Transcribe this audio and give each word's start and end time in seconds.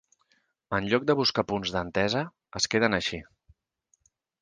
En 0.77 0.87
lloc 0.93 1.05
de 1.09 1.17
buscar 1.19 1.45
punts 1.53 1.75
d’entesa, 1.77 2.25
es 2.61 2.69
queden 2.75 3.01
així. 3.03 3.25